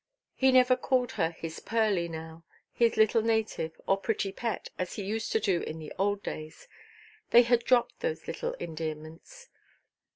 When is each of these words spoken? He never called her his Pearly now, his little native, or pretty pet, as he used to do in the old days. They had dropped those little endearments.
He 0.33 0.51
never 0.51 0.75
called 0.75 1.11
her 1.11 1.29
his 1.29 1.59
Pearly 1.59 2.07
now, 2.07 2.43
his 2.71 2.97
little 2.97 3.21
native, 3.21 3.79
or 3.85 3.97
pretty 3.97 4.31
pet, 4.31 4.69
as 4.79 4.93
he 4.95 5.03
used 5.03 5.31
to 5.33 5.39
do 5.39 5.61
in 5.61 5.77
the 5.77 5.93
old 5.99 6.23
days. 6.23 6.67
They 7.29 7.43
had 7.43 7.63
dropped 7.63 7.99
those 7.99 8.25
little 8.25 8.53
endearments. 8.55 9.49